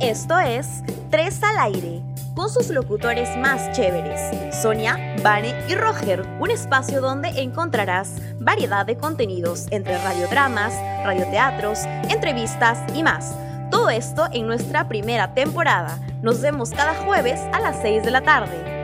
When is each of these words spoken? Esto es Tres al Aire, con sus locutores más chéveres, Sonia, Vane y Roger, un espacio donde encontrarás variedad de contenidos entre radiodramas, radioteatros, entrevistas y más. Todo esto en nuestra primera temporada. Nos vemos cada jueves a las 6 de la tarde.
Esto 0.00 0.38
es 0.38 0.84
Tres 1.10 1.42
al 1.42 1.58
Aire, 1.58 2.02
con 2.36 2.48
sus 2.48 2.68
locutores 2.68 3.36
más 3.36 3.72
chéveres, 3.72 4.54
Sonia, 4.62 5.16
Vane 5.24 5.52
y 5.68 5.74
Roger, 5.74 6.24
un 6.38 6.52
espacio 6.52 7.00
donde 7.00 7.30
encontrarás 7.30 8.12
variedad 8.38 8.86
de 8.86 8.96
contenidos 8.96 9.66
entre 9.72 9.98
radiodramas, 9.98 10.72
radioteatros, 11.04 11.80
entrevistas 12.10 12.78
y 12.94 13.02
más. 13.02 13.34
Todo 13.72 13.90
esto 13.90 14.28
en 14.32 14.46
nuestra 14.46 14.86
primera 14.86 15.34
temporada. 15.34 15.98
Nos 16.22 16.40
vemos 16.40 16.70
cada 16.70 16.94
jueves 16.94 17.40
a 17.52 17.58
las 17.58 17.82
6 17.82 18.04
de 18.04 18.10
la 18.12 18.20
tarde. 18.20 18.77